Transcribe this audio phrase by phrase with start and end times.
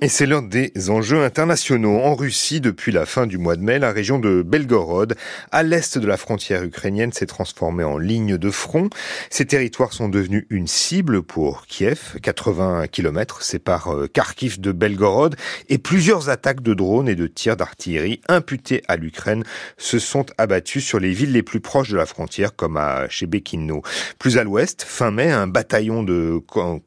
[0.00, 1.98] Et c'est l'un des enjeux internationaux.
[1.98, 5.16] En Russie, depuis la fin du mois de mai, la région de Belgorod,
[5.50, 8.90] à l'est de la frontière ukrainienne, s'est transformée en ligne de front.
[9.28, 12.16] Ces territoires sont devenus une cible pour Kiev.
[12.22, 15.34] 80 km séparent euh, Kharkiv de Belgorod
[15.68, 19.42] et plusieurs attaques de drones et de tirs d'artillerie imputées à l'Ukraine
[19.78, 23.82] se sont abattues sur les villes les plus proches de la frontière, comme à Shebekino.
[24.20, 26.40] Plus à l'ouest, fin mai, un bataillon de,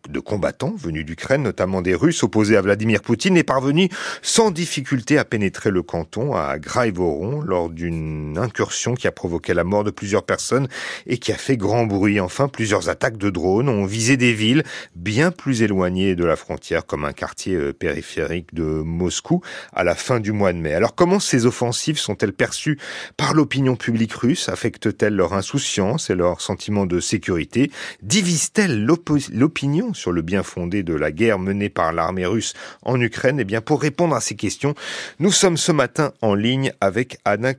[0.09, 3.89] de combattants venus d'Ukraine, notamment des Russes opposés à Vladimir Poutine est parvenu
[4.21, 9.63] sans difficulté à pénétrer le canton à Graïvoron lors d'une incursion qui a provoqué la
[9.63, 10.67] mort de plusieurs personnes
[11.07, 12.19] et qui a fait grand bruit.
[12.19, 14.63] Enfin, plusieurs attaques de drones ont visé des villes
[14.95, 19.41] bien plus éloignées de la frontière comme un quartier euh, périphérique de Moscou
[19.73, 20.73] à la fin du mois de mai.
[20.73, 22.77] Alors comment ces offensives sont-elles perçues
[23.17, 24.49] par l'opinion publique russe?
[24.49, 27.71] Affectent-elles leur insouciance et leur sentiment de sécurité?
[28.01, 32.53] Divisent-elles l'opinion sur le bien fondé de la guerre menée par l'armée russe
[32.99, 34.75] Ukraine Eh bien, pour répondre à ces questions,
[35.19, 37.53] nous sommes ce matin en ligne avec Anna,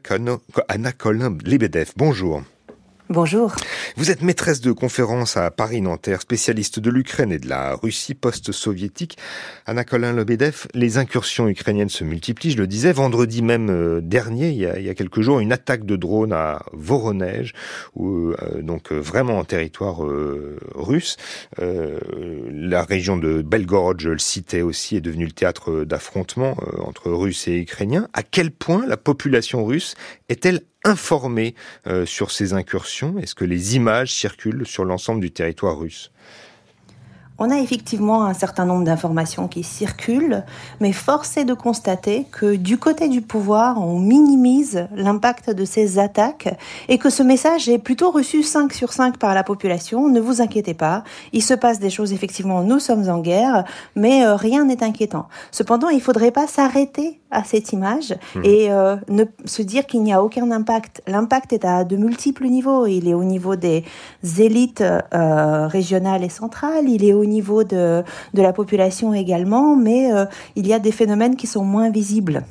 [0.69, 1.92] Anna Colin-Lebedev.
[1.97, 2.42] Bonjour.
[3.12, 3.55] Bonjour.
[3.98, 9.18] Vous êtes maîtresse de conférence à Paris-Nanterre, spécialiste de l'Ukraine et de la Russie post-soviétique.
[9.66, 12.90] Anna Colin Lebedev, les incursions ukrainiennes se multiplient, je le disais.
[12.90, 17.52] Vendredi même euh, dernier, il y, a, quelques jours, une attaque de drone à Voronezh,
[17.94, 20.00] où, euh, donc euh, vraiment en territoire
[20.74, 21.18] russe.
[21.58, 27.46] la région de Belgorod, je le citais aussi, est devenue le théâtre d'affrontements entre Russes
[27.46, 28.08] et Ukrainiens.
[28.14, 29.96] À quel point la population russe
[30.33, 31.55] est-elle informé
[31.86, 33.19] euh, sur ces incursions?
[33.19, 36.11] Est-ce que les images circulent sur l'ensemble du territoire russe?
[37.38, 40.44] On a effectivement un certain nombre d'informations qui circulent,
[40.80, 45.98] mais force est de constater que du côté du pouvoir, on minimise l'impact de ces
[45.98, 46.55] attaques
[46.89, 50.08] et que ce message est plutôt reçu 5 sur 5 par la population.
[50.08, 53.64] Ne vous inquiétez pas, il se passe des choses effectivement, nous sommes en guerre,
[53.96, 55.28] mais euh, rien n'est inquiétant.
[55.50, 58.41] Cependant, il ne faudrait pas s'arrêter à cette image mmh.
[58.44, 61.02] et euh, ne se dire qu'il n'y a aucun impact.
[61.07, 62.86] L'impact est à de multiples niveaux.
[62.86, 63.84] Il est au niveau des
[64.39, 68.02] élites euh, régionales et centrales, il est au niveau de,
[68.34, 70.24] de la population également, mais euh,
[70.56, 72.44] il y a des phénomènes qui sont moins visibles.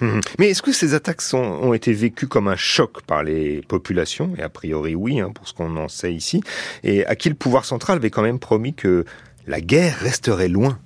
[0.00, 0.20] Mmh.
[0.38, 4.30] Mais est-ce que ces attaques ont été vécues comme un choc par les populations?
[4.36, 6.42] Et a priori oui, hein, pour ce qu'on en sait ici.
[6.84, 9.04] Et à qui le pouvoir central avait quand même promis que
[9.46, 10.78] la guerre resterait loin?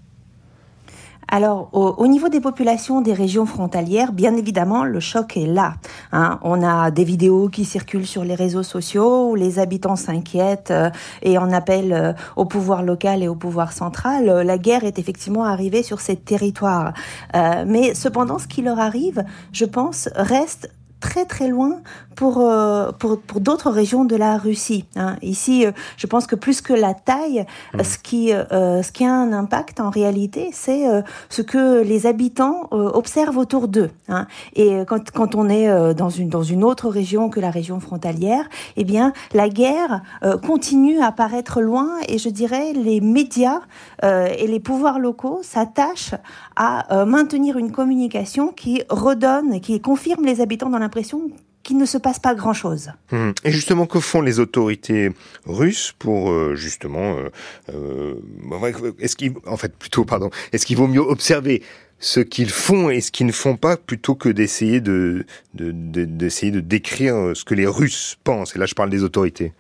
[1.33, 5.75] Alors, au, niveau des populations des régions frontalières, bien évidemment, le choc est là.
[6.11, 6.41] Hein.
[6.43, 10.91] On a des vidéos qui circulent sur les réseaux sociaux où les habitants s'inquiètent euh,
[11.23, 14.29] et en appellent euh, au pouvoir local et au pouvoir central.
[14.29, 16.93] Euh, la guerre est effectivement arrivée sur ces territoires.
[17.33, 20.69] mais cependant, ce qui leur arrive, je pense, reste
[21.01, 21.81] très très loin
[22.21, 24.85] pour, euh, pour, pour d'autres régions de la Russie.
[24.95, 25.17] Hein.
[25.23, 27.83] Ici, euh, je pense que plus que la taille, mmh.
[27.83, 30.85] ce, qui, euh, ce qui a un impact en réalité, c'est
[31.31, 33.91] ce que les habitants observent autour d'eux.
[34.09, 34.27] Hein.
[34.55, 38.45] Et quand, quand on est dans, une, dans une autre région que la région frontalière,
[38.77, 40.03] eh bien, la guerre
[40.45, 43.61] continue à paraître loin et je dirais les médias
[44.03, 46.15] et les pouvoirs locaux s'attachent
[46.57, 51.31] à maintenir une communication qui redonne, qui confirme les habitants dans la l'impression
[51.63, 52.91] qu'il ne se passe pas grand-chose.
[53.13, 53.33] Hum.
[53.45, 55.11] Et justement, que font les autorités
[55.47, 57.29] russes pour euh, justement, euh,
[57.73, 61.63] euh, est-ce qu'il, en fait, plutôt, pardon, est-ce qu'il vaut mieux observer
[62.01, 66.61] ce qu'ils font et ce qu'ils ne font pas plutôt que d'essayer de, d'essayer de
[66.61, 68.57] décrire ce que les Russes pensent?
[68.57, 69.53] Et là, je parle des autorités.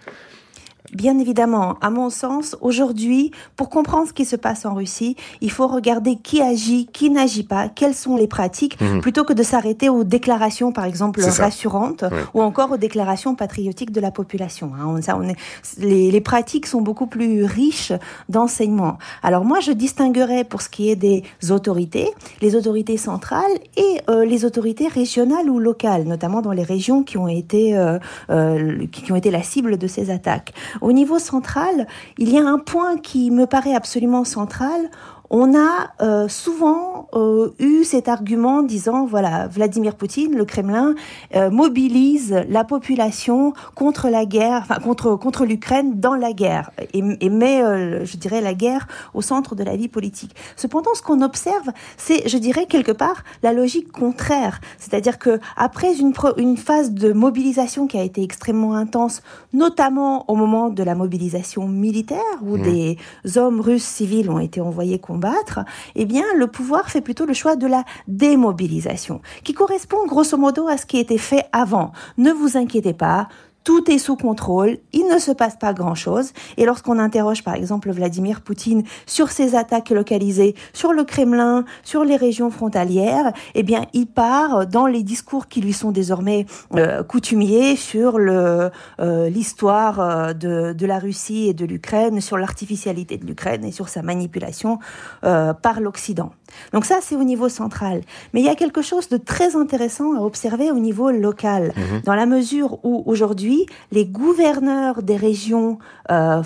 [0.92, 5.50] Bien évidemment, à mon sens, aujourd'hui, pour comprendre ce qui se passe en Russie, il
[5.50, 9.00] faut regarder qui agit, qui n'agit pas, quelles sont les pratiques, mhm.
[9.00, 12.04] plutôt que de s'arrêter aux déclarations, par exemple, rassurantes,
[12.34, 14.72] ou encore aux déclarations patriotiques de la population.
[14.74, 15.00] Hein.
[15.02, 15.36] Ça, on est,
[15.78, 17.92] les, les, pratiques sont beaucoup plus riches
[18.28, 18.98] d'enseignements.
[19.22, 22.08] Alors moi, je distinguerais pour ce qui est des autorités,
[22.40, 27.18] les autorités centrales et euh, les autorités régionales ou locales, notamment dans les régions qui
[27.18, 27.98] ont été, euh,
[28.30, 30.52] euh, qui ont été la cible de ces attaques.
[30.80, 31.86] Au niveau central,
[32.18, 34.90] il y a un point qui me paraît absolument central
[35.30, 40.94] on a euh, souvent euh, eu cet argument disant voilà Vladimir Poutine, le Kremlin
[41.36, 47.02] euh, mobilise la population contre la guerre, enfin contre contre l'Ukraine dans la guerre et,
[47.20, 47.60] et met,
[48.04, 50.34] je dirais, la guerre au centre de la vie politique.
[50.56, 55.94] Cependant, ce qu'on observe, c'est, je dirais quelque part, la logique contraire, c'est-à-dire que après
[55.94, 59.22] une une phase de mobilisation qui a été extrêmement intense,
[59.52, 62.62] notamment au moment de la mobilisation militaire où mmh.
[62.62, 62.98] des
[63.36, 65.60] hommes russes civils ont été envoyés contre battre,
[65.94, 70.66] eh bien, le pouvoir fait plutôt le choix de la démobilisation, qui correspond grosso modo
[70.66, 71.92] à ce qui était fait avant.
[72.18, 73.28] Ne vous inquiétez pas,
[73.64, 76.32] tout est sous contrôle, il ne se passe pas grand-chose.
[76.56, 82.04] Et lorsqu'on interroge par exemple Vladimir Poutine sur ses attaques localisées sur le Kremlin, sur
[82.04, 87.02] les régions frontalières, eh bien il part dans les discours qui lui sont désormais euh,
[87.02, 88.70] coutumiers sur le
[89.00, 93.72] euh, l'histoire euh, de, de la Russie et de l'Ukraine, sur l'artificialité de l'Ukraine et
[93.72, 94.78] sur sa manipulation
[95.20, 96.32] par l'Occident.
[96.72, 98.02] Donc ça, c'est au niveau central.
[98.32, 102.02] Mais il y a quelque chose de très intéressant à observer au niveau local, mhm.
[102.04, 103.49] dans la mesure où aujourd'hui,
[103.92, 105.78] les gouverneurs des régions,
[106.10, 106.42] euh,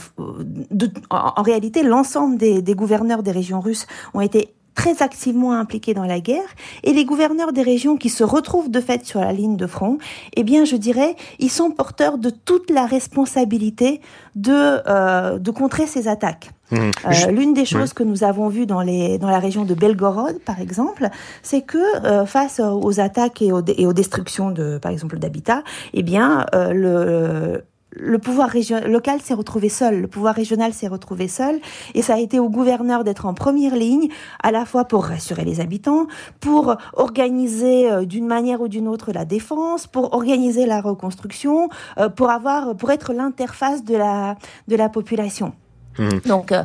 [1.10, 6.04] en, réalité, l'ensemble des, des gouverneurs des régions russes ont été très activement impliqués dans
[6.04, 6.48] la guerre
[6.82, 9.98] et les gouverneurs des régions qui se retrouvent de fait sur la ligne de front,
[10.36, 14.00] eh bien, je dirais, ils sont porteurs de toute la responsabilité
[14.34, 14.52] de
[14.88, 16.50] euh, de contrer ces attaques.
[16.70, 16.76] Mmh.
[16.76, 20.38] Euh, l'une des choses que nous avons vues dans les dans la région de Belgorod,
[20.40, 21.08] par exemple,
[21.42, 25.62] c'est que euh, face aux attaques et aux, et aux destructions de, par exemple, d'habitats,
[25.92, 27.62] eh bien, le
[27.96, 28.50] le pouvoir
[28.86, 31.60] local s'est retrouvé seul, le pouvoir régional s'est retrouvé seul,
[31.94, 34.08] et ça a été au gouverneur d'être en première ligne,
[34.42, 36.06] à la fois pour rassurer les habitants,
[36.40, 41.68] pour organiser euh, d'une manière ou d'une autre la défense, pour organiser la reconstruction,
[41.98, 44.36] euh, pour avoir, pour être l'interface de la
[44.68, 45.52] de la population.
[45.98, 46.08] Mmh.
[46.26, 46.64] Donc, euh,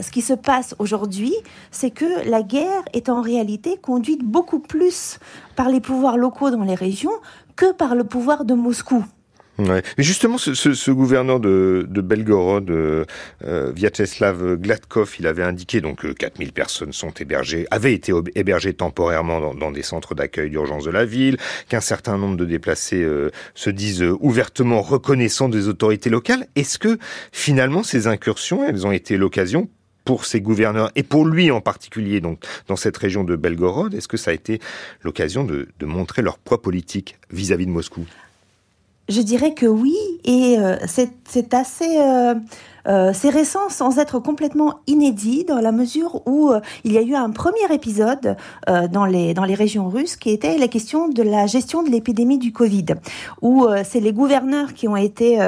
[0.00, 1.34] ce qui se passe aujourd'hui,
[1.70, 5.18] c'est que la guerre est en réalité conduite beaucoup plus
[5.56, 7.12] par les pouvoirs locaux dans les régions
[7.56, 9.04] que par le pouvoir de Moscou.
[9.58, 13.04] Mais justement, ce, gouverneur de, Belgorod, euh,
[13.44, 18.72] euh Vyacheslav Gladkov, il avait indiqué donc que 4000 personnes sont hébergées, avaient été hébergées
[18.72, 21.38] temporairement dans, des centres d'accueil d'urgence de la ville,
[21.68, 26.46] qu'un certain nombre de déplacés euh, se disent ouvertement reconnaissants des autorités locales.
[26.54, 26.98] Est-ce que
[27.32, 29.68] finalement ces incursions, elles ont été l'occasion
[30.04, 34.08] pour ces gouverneurs et pour lui en particulier, donc dans cette région de Belgorod, est-ce
[34.08, 34.60] que ça a été
[35.02, 38.06] l'occasion de, montrer leur poids politique vis-à-vis -vis de Moscou?
[39.08, 42.34] Je dirais que oui, et euh, c'est assez euh,
[42.88, 47.02] euh, c'est récent sans être complètement inédit dans la mesure où euh, il y a
[47.02, 48.36] eu un premier épisode
[48.68, 51.90] euh, dans les dans les régions russes qui était la question de la gestion de
[51.90, 52.86] l'épidémie du Covid,
[53.42, 55.38] où c'est les gouverneurs qui ont été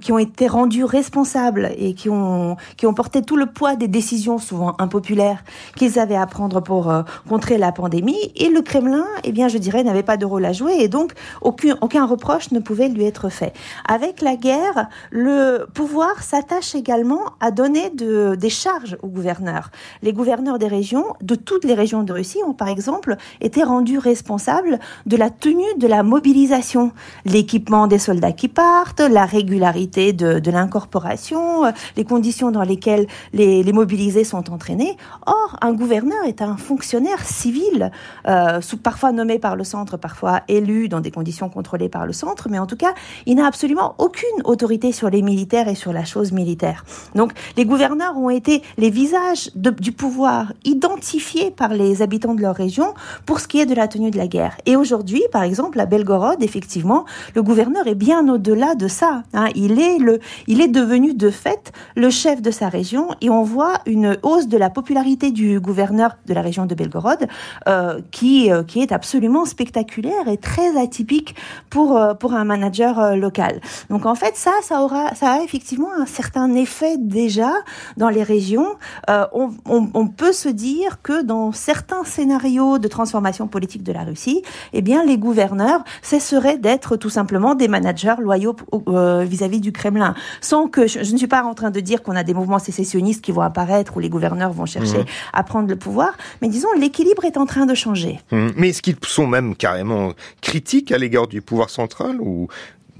[0.00, 3.88] qui ont été rendus responsables et qui ont qui ont porté tout le poids des
[3.88, 5.42] décisions souvent impopulaires
[5.76, 6.92] qu'ils avaient à prendre pour
[7.28, 10.52] contrer la pandémie et le Kremlin, eh bien je dirais, n'avait pas de rôle à
[10.52, 13.52] jouer et donc aucun aucun reproche ne pouvait lui être fait.
[13.88, 19.70] Avec la guerre, le pouvoir s'attache également à donner de, des charges aux gouverneurs.
[20.02, 23.98] Les gouverneurs des régions, de toutes les régions de Russie, ont par exemple été rendus
[23.98, 26.92] responsables de la tenue de la mobilisation,
[27.24, 34.24] l'équipement des soldats qui partent, la régularité de, l'incorporation, les conditions dans lesquelles les, mobilisés
[34.24, 34.96] sont entraînés.
[35.26, 37.90] Or, un gouverneur est un fonctionnaire civil,
[38.28, 42.48] euh, parfois nommé par le centre, parfois élu dans des conditions contrôlées par le centre,
[42.50, 42.94] mais en tout cas,
[43.26, 46.84] il n'a absolument aucune autorité sur les militaires et sur la chose militaire.
[47.14, 52.56] Donc les gouverneurs ont été les visages du pouvoir identifiés par les habitants de leur
[52.56, 52.94] région
[53.26, 54.56] pour ce qui est de la tenue de la guerre.
[54.66, 59.22] Et aujourd'hui, par exemple, à Belgorod, effectivement, le gouverneur est bien au-delà de ça.
[59.34, 59.48] Hein.
[59.54, 63.42] Il est le, il est devenu de fait le chef de sa région et on
[63.42, 67.28] voit une hausse de la popularité du gouverneur de la région de Belgorod
[67.68, 71.34] euh, qui, euh, qui est absolument spectaculaire et très atypique
[71.70, 73.60] pour, euh, pour un manager local.
[73.90, 77.52] Donc en fait, ça, ça aura, ça a effectivement un certain effet déjà
[77.96, 78.76] dans les régions.
[79.10, 83.92] Euh, on, on, on, peut se dire que dans certains scénarios de transformation politique de
[83.92, 88.56] la Russie, eh bien, les gouverneurs cesseraient d'être tout simplement des managers loyaux
[88.88, 92.16] euh, vis-à-vis du Kremlin, sans que je, ne suis pas en train de dire qu'on
[92.16, 95.06] a des mouvements sécessionnistes qui vont apparaître où les gouverneurs vont chercher mmh.
[95.32, 98.20] à prendre le pouvoir, mais disons l'équilibre est en train de changer.
[98.30, 98.48] Mmh.
[98.56, 102.48] Mais est-ce qu'ils sont même carrément critiques à l'égard du pouvoir central ou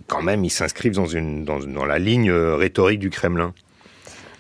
[0.07, 3.53] quand même, ils s'inscrivent dans, la ligne euh, rhétorique du Kremlin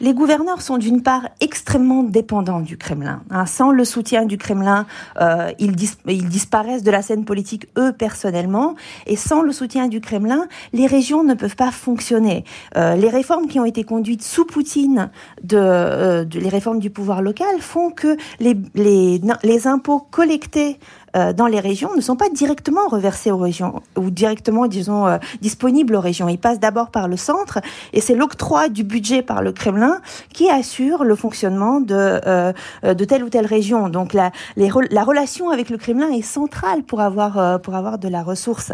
[0.02, 3.22] les gouverneurs sont d'une part extrêmement dépendants du Kremlin.
[3.30, 3.46] Hein.
[3.46, 4.84] Sans le soutien du Kremlin,
[5.20, 8.74] euh, ils, disparaissent de la scène politique eux personnellement.
[9.06, 12.44] Et sans le soutien du Kremlin, les régions ne peuvent pas fonctionner.
[12.76, 15.08] Euh, les réformes qui ont été conduites sous Poutine,
[15.48, 20.80] les réformes du pouvoir local, font que les impôts collectés
[21.16, 25.18] euh, dans les régions ne sont pas directement reversés aux régions ou directement, disons, euh,
[25.40, 26.28] disponibles aux régions.
[26.28, 27.60] Ils passent d'abord par le centre
[27.92, 30.00] et c'est l'octroi du budget par le Kremlin
[30.32, 32.52] qui assure le fonctionnement de, euh,
[32.82, 33.88] de telle ou telle région.
[33.88, 38.22] Donc la, la relation avec le Kremlin est centrale pour avoir, pour avoir de la
[38.22, 38.72] ressource.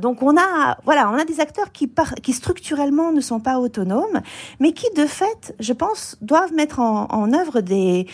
[0.00, 3.58] donc on a, voilà, on a des acteurs qui, par, qui structurellement ne sont pas
[3.58, 4.20] autonomes,
[4.60, 8.06] mais qui de fait, je pense, doivent mettre en, en œuvre des,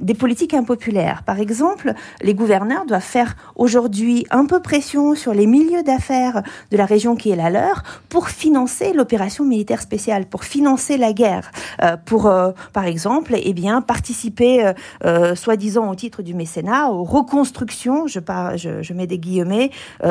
[0.00, 1.22] des politiques impopulaires.
[1.24, 6.42] Par exemple, les gouverneurs gouverneurs doivent faire aujourd'hui un peu pression sur les milieux d'affaires
[6.70, 11.12] de la région qui est la leur pour financer l'opération militaire spéciale, pour financer la
[11.12, 11.50] guerre,
[11.82, 14.72] euh, pour, euh, par exemple, eh bien, participer,
[15.04, 18.20] euh, soi-disant au titre du mécénat, aux reconstructions, je,
[18.56, 19.70] je, je mets des guillemets,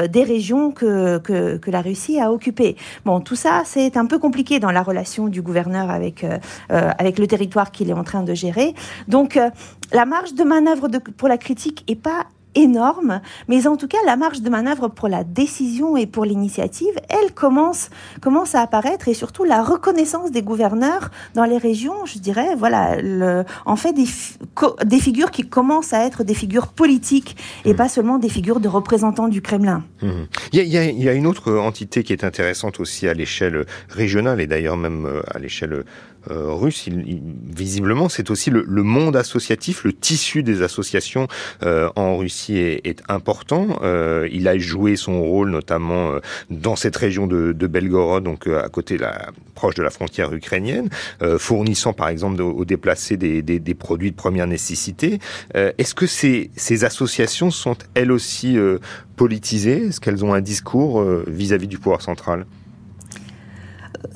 [0.09, 2.75] des régions que, que, la Russie a occupées.
[3.05, 6.25] Bon, tout ça, c'est un peu compliqué dans la relation du gouverneur avec,
[6.69, 8.73] avec le territoire qu'il est en train de gérer.
[9.07, 9.39] Donc,
[9.91, 14.15] la marge de manœuvre pour la critique est pas énorme, mais en tout cas, la
[14.15, 17.89] marge de manœuvre pour la décision et pour l'initiative, elle commence,
[18.21, 23.01] commence à apparaître et surtout la reconnaissance des gouverneurs dans les régions, je dirais, voilà,
[23.01, 24.07] le, en fait, des,
[24.85, 27.75] des figures qui commencent à être des figures politiques et mmh.
[27.75, 29.83] pas seulement des figures de représentants du Kremlin.
[30.01, 30.09] Mmh.
[30.53, 33.65] Il, y a, il y a une autre entité qui est intéressante aussi à l'échelle
[33.89, 35.83] régionale et d'ailleurs même euh, à l'échelle
[36.31, 41.27] euh, russe, visiblement, c'est aussi le, monde associatif, le tissu des associations
[41.63, 43.79] euh, en Russie est, important.
[43.83, 48.69] Euh, il a joué son rôle notamment euh, dans cette région de, Belgorod, donc à
[48.69, 50.89] côté, la, proche de la frontière ukrainienne,
[51.37, 55.19] fournissant par exemple aux déplacés des, produits de première nécessité.
[55.53, 56.51] Est-ce que ces,
[56.83, 58.57] associations sont elles aussi
[59.15, 59.87] politisées?
[59.87, 62.45] Est-ce qu'elles ont un discours vis à -vis du pouvoir central?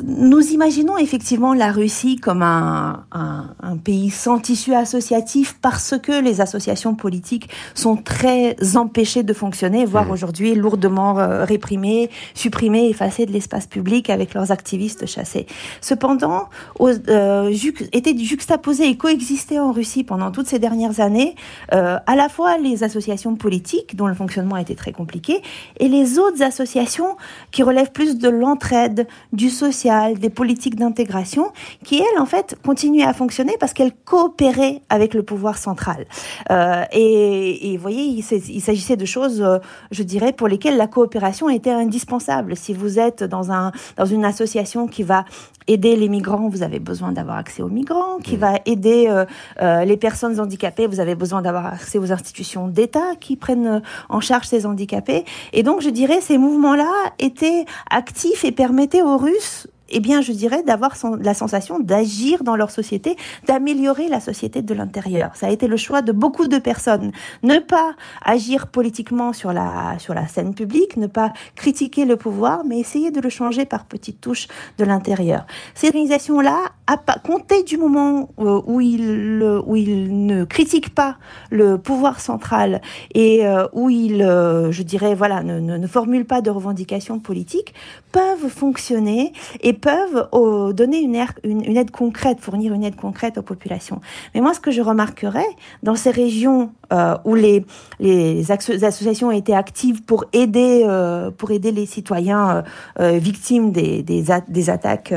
[0.04, 6.22] Nous imaginons effectivement la Russie comme un, un, un, pays sans tissu associatif parce que
[6.22, 10.12] les associations politiques sont très empêchées de fonctionner, voire mmh.
[10.12, 15.48] aujourd'hui lourdement euh, réprimées, supprimées, effacées de l'espace public avec leurs activistes chassés.
[15.82, 17.54] Cependant, aux, euh,
[17.92, 21.36] étaient juxtaposés et coexistaient en Russie pendant toutes ces dernières années
[21.74, 25.42] euh, à la fois les associations politiques dont le fonctionnement était très compliqué
[25.80, 27.18] et les autres associations
[27.52, 31.52] qui relèvent plus de l'entraide, du social des politiques d'intégration,
[31.84, 36.06] qui elles en fait continuaient à fonctionner parce qu'elles coopéraient avec le pouvoir central.
[36.52, 39.60] Euh, et, vous voyez, il, s'agissait de choses, euh,
[39.92, 42.56] je dirais, pour lesquelles la coopération était indispensable.
[42.56, 45.26] Si vous êtes dans un dans une association qui va
[45.70, 48.40] aider les migrants, vous avez besoin d'avoir accès aux migrants, qui mmh.
[48.40, 49.26] va aider euh,
[49.62, 54.20] euh, les personnes handicapées, vous avez besoin d'avoir accès aux institutions d'État qui prennent en
[54.20, 55.26] charge ces handicapés.
[55.54, 60.32] Et donc, je dirais, ces mouvements-là étaient actifs et permettaient aux Russes eh bien, je
[60.32, 63.16] dirais d'avoir la sensation d'agir dans leur société,
[63.48, 65.32] d'améliorer la société de l'intérieur.
[65.36, 67.12] Ça a été le choix de beaucoup de personnes.
[67.44, 72.64] Ne pas agir politiquement sur la, sur la scène publique, ne pas critiquer le pouvoir,
[72.66, 75.46] mais essayer de le changer par petites touches de l'intérieur.
[75.76, 81.18] Ces organisations-là, à compter du moment euh, où ils, où ils ne critiquent pas
[81.52, 82.82] le pouvoir central
[83.14, 87.20] et euh, où ils, euh, je dirais, voilà, ne, ne, ne formulent pas de revendications
[87.20, 87.74] politiques,
[88.12, 93.42] peuvent fonctionner et peuvent euh, donner une, une, aide concrète, fournir une aide concrète aux
[93.42, 94.02] populations.
[94.34, 95.48] Mais moi, ce que je remarquerais
[95.84, 97.66] dans ces régions euh, où les,
[98.00, 102.64] les associations étaient actives pour aider, euh, pour aider les citoyens
[103.00, 105.14] victimes des, des, des attaques,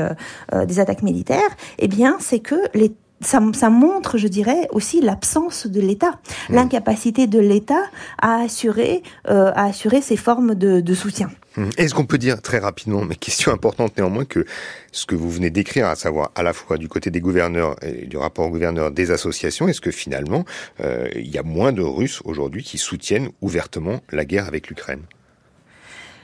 [0.67, 1.39] des attaques militaires,
[1.79, 6.11] eh bien, c'est que les ça, ça, montre, je dirais, aussi l'absence de l'État,
[6.49, 6.55] mmh.
[6.55, 7.83] l'incapacité de l'État
[8.21, 11.29] à assurer, à assurer ces formes de, de soutien.
[11.57, 11.69] Hum.
[11.77, 14.45] Est-ce qu'on peut dire très rapidement, mais question importante néanmoins, que
[14.91, 18.05] ce que vous venez d'écrire, à savoir à la fois du côté des gouverneurs et
[18.07, 20.45] du rapport aux gouverneurs des associations, est-ce que finalement
[20.81, 25.01] euh, il y a moins de Russes aujourd'hui qui soutiennent ouvertement la guerre avec l'Ukraine?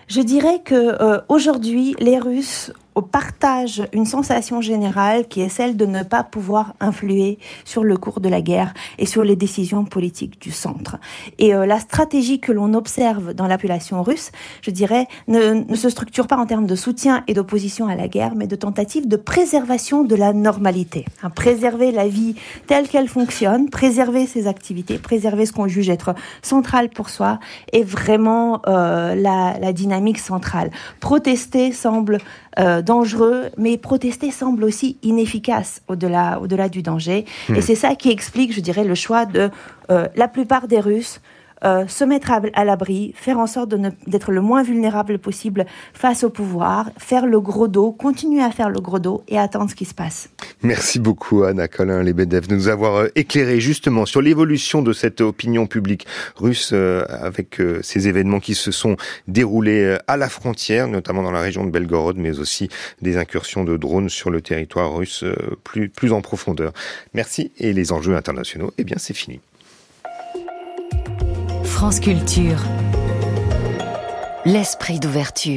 [0.08, 2.72] Je dirais que euh, aujourd'hui les Russes
[3.02, 8.20] partage une sensation générale qui est celle de ne pas pouvoir influer sur le cours
[8.20, 10.98] de la guerre et sur les décisions politiques du centre.
[11.38, 16.28] Et euh, la stratégie que l'on observe dans l'appellation russe, je dirais, ne, se structure
[16.28, 20.04] pas en termes de soutien et d'opposition à la guerre, mais de tentative de préservation
[20.04, 21.06] de la normalité.
[21.24, 22.36] Hein, préserver la vie
[22.68, 27.40] telle qu'elle fonctionne, préserver ses activités, préserver ce qu'on juge être central pour soi,
[27.74, 30.72] est vraiment euh, la dynamique centrale.
[31.00, 32.20] Protester semble
[32.58, 37.26] euh, dangereux, mais protester semble aussi inefficace au-delà du danger.
[37.50, 37.62] Et hmm.
[37.62, 39.50] c'est ça qui explique, je dirais, le choix de
[39.92, 41.22] euh, la plupart des Russes
[41.66, 43.74] euh, se mettre à, l'abri, faire en sorte
[44.08, 48.70] d'être le moins vulnérable possible face au pouvoir, faire le gros dos, continuer à faire
[48.70, 50.30] le gros dos et attendre ce qui se passe.
[50.64, 55.22] Merci beaucoup Anna Colin Lebedev de nous avoir euh, éclairé justement sur l'évolution de cette
[55.22, 58.96] opinion publique russe euh, avec ces événements qui se sont
[59.28, 62.70] déroulés à la frontière, notamment dans la région de Belgorod, mais aussi
[63.02, 65.24] des incursions de drones sur le territoire russe
[65.64, 66.74] plus, plus en profondeur.
[67.14, 69.40] Merci et les enjeux internationaux, eh bien c'est fini.
[71.82, 72.66] France Culture.
[74.44, 75.50] L'esprit d'ouverture.